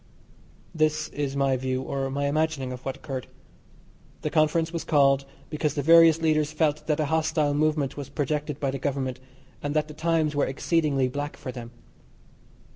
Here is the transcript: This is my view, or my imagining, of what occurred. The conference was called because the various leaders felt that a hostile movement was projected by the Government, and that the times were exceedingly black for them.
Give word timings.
This 0.73 1.09
is 1.09 1.35
my 1.35 1.55
view, 1.57 1.83
or 1.83 2.09
my 2.09 2.25
imagining, 2.25 2.71
of 2.71 2.83
what 2.83 2.97
occurred. 2.97 3.27
The 4.23 4.31
conference 4.31 4.73
was 4.73 4.83
called 4.83 5.25
because 5.51 5.75
the 5.75 5.83
various 5.83 6.23
leaders 6.23 6.51
felt 6.51 6.87
that 6.87 6.99
a 6.99 7.05
hostile 7.05 7.53
movement 7.53 7.97
was 7.97 8.09
projected 8.09 8.59
by 8.59 8.71
the 8.71 8.79
Government, 8.79 9.19
and 9.61 9.75
that 9.75 9.87
the 9.87 9.93
times 9.93 10.35
were 10.35 10.47
exceedingly 10.47 11.07
black 11.07 11.37
for 11.37 11.51
them. 11.51 11.69